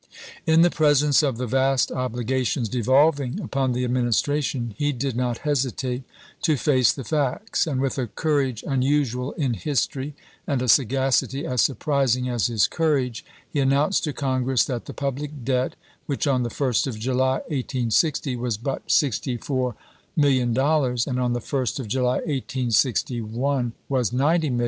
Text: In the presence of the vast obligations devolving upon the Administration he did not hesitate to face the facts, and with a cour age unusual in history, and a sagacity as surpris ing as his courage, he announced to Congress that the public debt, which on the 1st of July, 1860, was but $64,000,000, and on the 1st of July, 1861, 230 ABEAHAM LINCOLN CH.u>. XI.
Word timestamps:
In 0.47 0.61
the 0.63 0.71
presence 0.71 1.21
of 1.21 1.37
the 1.37 1.45
vast 1.45 1.91
obligations 1.91 2.67
devolving 2.67 3.39
upon 3.39 3.73
the 3.73 3.83
Administration 3.83 4.73
he 4.75 4.91
did 4.91 5.15
not 5.15 5.37
hesitate 5.45 6.01
to 6.41 6.57
face 6.57 6.91
the 6.91 7.03
facts, 7.03 7.67
and 7.67 7.79
with 7.79 7.99
a 7.99 8.07
cour 8.07 8.41
age 8.41 8.63
unusual 8.65 9.33
in 9.33 9.53
history, 9.53 10.15
and 10.47 10.59
a 10.59 10.67
sagacity 10.67 11.45
as 11.45 11.61
surpris 11.61 12.17
ing 12.17 12.27
as 12.27 12.47
his 12.47 12.65
courage, 12.65 13.23
he 13.47 13.59
announced 13.59 14.03
to 14.05 14.11
Congress 14.11 14.65
that 14.65 14.85
the 14.85 14.93
public 14.95 15.45
debt, 15.45 15.75
which 16.07 16.25
on 16.25 16.41
the 16.41 16.49
1st 16.49 16.87
of 16.87 16.97
July, 16.97 17.35
1860, 17.53 18.35
was 18.37 18.57
but 18.57 18.87
$64,000,000, 18.87 21.05
and 21.05 21.19
on 21.19 21.33
the 21.33 21.39
1st 21.39 21.79
of 21.79 21.87
July, 21.87 22.21
1861, 22.25 23.73
230 23.75 23.75
ABEAHAM 23.75 23.75
LINCOLN 23.77 23.77
CH.u>. 23.77 24.03
XI. 24.49 24.59